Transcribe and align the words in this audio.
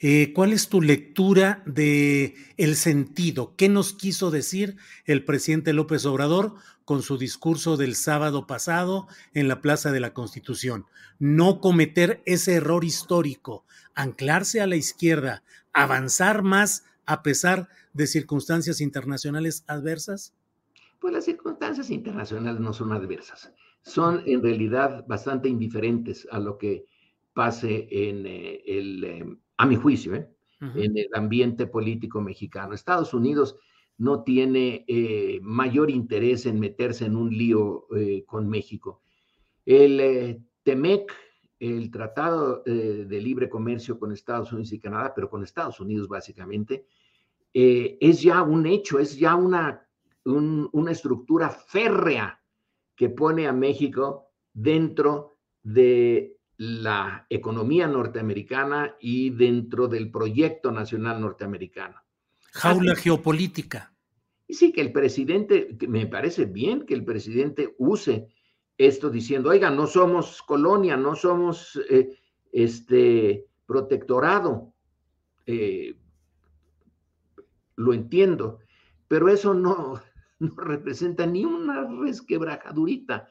Eh, 0.00 0.32
¿Cuál 0.32 0.52
es 0.52 0.68
tu 0.68 0.82
lectura 0.82 1.62
de 1.66 2.34
el 2.56 2.76
sentido? 2.76 3.54
¿Qué 3.56 3.68
nos 3.68 3.92
quiso 3.92 4.30
decir 4.30 4.76
el 5.04 5.24
presidente 5.24 5.72
López 5.72 6.04
Obrador 6.04 6.54
con 6.84 7.02
su 7.02 7.16
discurso 7.16 7.76
del 7.76 7.94
sábado 7.94 8.46
pasado 8.46 9.06
en 9.32 9.48
la 9.48 9.60
Plaza 9.60 9.92
de 9.92 10.00
la 10.00 10.12
Constitución? 10.12 10.86
No 11.18 11.60
cometer 11.60 12.22
ese 12.26 12.54
error 12.54 12.84
histórico, 12.84 13.64
anclarse 13.94 14.60
a 14.60 14.66
la 14.66 14.76
izquierda, 14.76 15.42
avanzar 15.72 16.42
más 16.42 16.84
a 17.06 17.22
pesar 17.22 17.68
de 17.92 18.06
circunstancias 18.06 18.80
internacionales 18.80 19.64
adversas. 19.68 20.34
Pues 21.00 21.14
las 21.14 21.24
circunstancias 21.24 21.90
internacionales 21.90 22.60
no 22.60 22.72
son 22.72 22.92
adversas, 22.92 23.52
son 23.82 24.22
en 24.26 24.42
realidad 24.42 25.04
bastante 25.06 25.48
indiferentes 25.48 26.26
a 26.30 26.38
lo 26.40 26.58
que 26.58 26.86
pase 27.34 27.88
en 27.90 28.26
eh, 28.26 28.62
el 28.66 29.04
eh, 29.04 29.36
a 29.56 29.66
mi 29.66 29.76
juicio, 29.76 30.14
¿eh? 30.14 30.28
en 30.60 30.96
el 30.96 31.08
ambiente 31.12 31.66
político 31.66 32.20
mexicano. 32.22 32.72
Estados 32.72 33.12
Unidos 33.12 33.56
no 33.98 34.22
tiene 34.22 34.84
eh, 34.88 35.38
mayor 35.42 35.90
interés 35.90 36.46
en 36.46 36.58
meterse 36.58 37.04
en 37.04 37.16
un 37.16 37.36
lío 37.36 37.86
eh, 37.94 38.24
con 38.26 38.48
México. 38.48 39.02
El 39.66 40.42
TEMEC, 40.62 41.12
el 41.60 41.90
Tratado 41.90 42.62
de 42.64 43.20
Libre 43.20 43.48
Comercio 43.48 43.98
con 43.98 44.12
Estados 44.12 44.52
Unidos 44.52 44.72
y 44.72 44.80
Canadá, 44.80 45.12
pero 45.14 45.30
con 45.30 45.42
Estados 45.42 45.80
Unidos 45.80 46.08
básicamente, 46.08 46.86
es 47.52 48.20
ya 48.20 48.42
un 48.42 48.66
hecho, 48.66 48.98
es 48.98 49.16
ya 49.18 49.34
una, 49.34 49.86
una 50.24 50.92
estructura 50.92 51.48
férrea 51.48 52.42
que 52.94 53.08
pone 53.08 53.46
a 53.46 53.52
México 53.52 54.28
dentro 54.52 55.36
de 55.62 56.36
la 56.56 57.26
economía 57.30 57.88
norteamericana 57.88 58.96
y 59.00 59.30
dentro 59.30 59.88
del 59.88 60.10
proyecto 60.10 60.70
nacional 60.70 61.20
norteamericano. 61.20 62.00
Jaula 62.52 62.94
geopolítica. 62.94 63.92
Y 64.46 64.54
sí, 64.54 64.72
que 64.72 64.80
el 64.80 64.92
presidente, 64.92 65.76
me 65.88 66.06
parece 66.06 66.44
bien 66.44 66.86
que 66.86 66.94
el 66.94 67.04
presidente 67.04 67.74
use 67.78 68.28
esto 68.76 69.10
diciendo, 69.10 69.50
oiga, 69.50 69.70
no 69.70 69.86
somos 69.86 70.42
colonia, 70.42 70.96
no 70.96 71.14
somos 71.14 71.80
eh, 71.88 72.18
este 72.52 73.46
protectorado. 73.66 74.72
Eh, 75.46 75.96
lo 77.76 77.92
entiendo, 77.92 78.60
pero 79.08 79.28
eso 79.28 79.54
no, 79.54 80.00
no 80.38 80.54
representa 80.56 81.26
ni 81.26 81.44
una 81.44 81.88
resquebrajadurita 82.00 83.28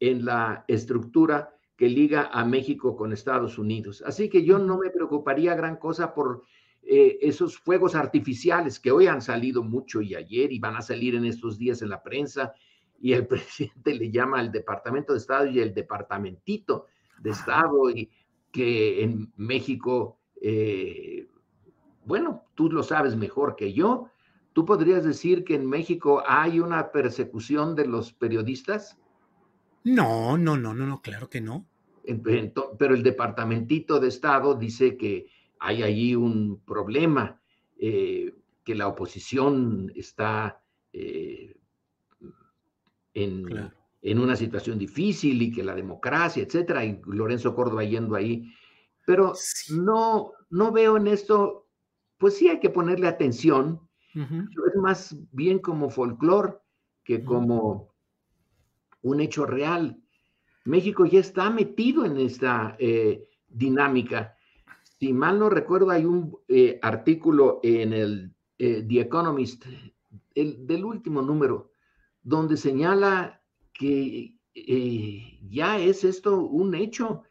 en 0.00 0.24
la 0.24 0.64
estructura 0.68 1.54
que 1.76 1.88
liga 1.88 2.30
a 2.32 2.44
México 2.44 2.96
con 2.96 3.12
Estados 3.12 3.58
Unidos. 3.58 4.02
Así 4.06 4.28
que 4.28 4.44
yo 4.44 4.58
no 4.58 4.78
me 4.78 4.90
preocuparía 4.90 5.54
gran 5.54 5.76
cosa 5.76 6.14
por 6.14 6.42
eh, 6.82 7.18
esos 7.22 7.58
fuegos 7.58 7.94
artificiales 7.94 8.80
que 8.80 8.90
hoy 8.90 9.06
han 9.06 9.22
salido 9.22 9.62
mucho 9.62 10.02
y 10.02 10.14
ayer 10.14 10.52
y 10.52 10.58
van 10.58 10.76
a 10.76 10.82
salir 10.82 11.14
en 11.14 11.24
estos 11.24 11.56
días 11.56 11.80
en 11.80 11.90
la 11.90 12.02
prensa 12.02 12.52
y 13.00 13.12
el 13.12 13.26
presidente 13.28 13.94
le 13.94 14.10
llama 14.10 14.38
al 14.38 14.50
Departamento 14.50 15.12
de 15.12 15.18
Estado 15.18 15.46
y 15.46 15.60
el 15.60 15.74
Departamentito 15.74 16.86
de 17.20 17.30
Estado 17.30 17.90
y 17.90 18.10
que 18.50 19.02
en 19.02 19.32
México, 19.36 20.18
eh, 20.40 21.28
bueno, 22.04 22.44
tú 22.54 22.70
lo 22.70 22.82
sabes 22.82 23.16
mejor 23.16 23.56
que 23.56 23.72
yo, 23.72 24.08
¿tú 24.52 24.64
podrías 24.64 25.04
decir 25.04 25.44
que 25.44 25.54
en 25.54 25.66
México 25.66 26.22
hay 26.26 26.60
una 26.60 26.92
persecución 26.92 27.74
de 27.74 27.86
los 27.86 28.12
periodistas? 28.12 28.98
No, 29.84 30.38
no, 30.38 30.56
no, 30.56 30.74
no, 30.74 30.86
no, 30.86 31.02
claro 31.02 31.28
que 31.28 31.40
no. 31.40 31.66
Pero 32.78 32.94
el 32.94 33.02
Departamentito 33.02 34.00
de 34.00 34.08
Estado 34.08 34.54
dice 34.54 34.96
que 34.96 35.28
hay 35.58 35.82
allí 35.82 36.14
un 36.14 36.60
problema, 36.64 37.40
eh, 37.78 38.34
que 38.64 38.74
la 38.74 38.88
oposición 38.88 39.92
está 39.94 40.60
eh, 40.92 41.56
en, 43.14 43.70
en, 44.02 44.18
una 44.18 44.36
situación 44.36 44.78
difícil 44.78 45.42
y 45.42 45.52
que 45.52 45.62
la 45.62 45.74
democracia, 45.74 46.42
etcétera, 46.42 46.84
y 46.84 47.00
Lorenzo 47.06 47.54
Córdoba 47.54 47.84
yendo 47.84 48.16
ahí. 48.16 48.52
Pero 49.04 49.32
no, 49.70 50.32
no 50.50 50.72
veo 50.72 50.96
en 50.96 51.06
esto, 51.06 51.68
pues 52.18 52.36
sí 52.36 52.48
hay 52.48 52.60
que 52.60 52.70
ponerle 52.70 53.08
atención. 53.08 53.80
Es 54.14 54.76
más 54.76 55.16
bien 55.32 55.58
como 55.58 55.88
folclore 55.88 56.58
que 57.02 57.24
como 57.24 57.91
un 59.02 59.20
hecho 59.20 59.46
real. 59.46 60.00
México 60.64 61.04
ya 61.04 61.20
está 61.20 61.50
metido 61.50 62.04
en 62.04 62.16
esta 62.18 62.76
eh, 62.78 63.28
dinámica. 63.48 64.36
Si 64.98 65.12
mal 65.12 65.38
no 65.38 65.50
recuerdo, 65.50 65.90
hay 65.90 66.04
un 66.04 66.38
eh, 66.48 66.78
artículo 66.82 67.60
en 67.62 67.92
el 67.92 68.34
eh, 68.58 68.84
The 68.88 69.00
Economist, 69.00 69.64
el, 70.34 70.66
del 70.66 70.84
último 70.84 71.20
número, 71.22 71.72
donde 72.22 72.56
señala 72.56 73.42
que 73.72 74.36
ya 75.48 75.78
es 75.78 76.04
esto 76.04 76.38
un 76.38 76.74
hecho. 76.74 77.24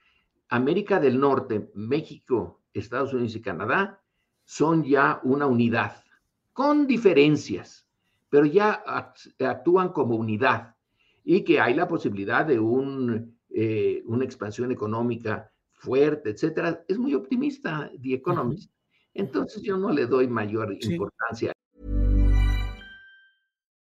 América 0.49 0.99
del 0.99 1.17
Norte, 1.17 1.71
México, 1.75 2.59
Estados 2.73 3.13
Unidos 3.13 3.35
y 3.35 3.41
Canadá 3.41 4.01
son 4.43 4.83
ya 4.83 5.21
una 5.23 5.45
unidad, 5.45 6.03
con 6.51 6.87
diferencias, 6.87 7.87
pero 8.29 8.45
ya 8.45 8.83
actúan 9.39 9.93
como 9.93 10.15
unidad 10.15 10.75
y 11.23 11.43
que 11.43 11.59
hay 11.59 11.73
la 11.73 11.87
posibilidad 11.87 12.45
de 12.45 12.59
un, 12.59 13.37
eh, 13.49 14.01
una 14.05 14.25
expansión 14.25 14.71
económica 14.71 15.51
fuerte, 15.71 16.31
etcétera. 16.31 16.83
Es 16.87 16.97
muy 16.97 17.13
optimista 17.13 17.91
The 18.01 18.13
Economist. 18.13 18.71
Entonces 19.13 19.61
yo 19.61 19.77
no 19.77 19.91
le 19.91 20.05
doy 20.05 20.27
mayor 20.27 20.73
importancia 20.81 21.51